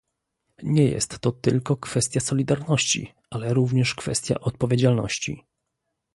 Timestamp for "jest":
0.87-1.19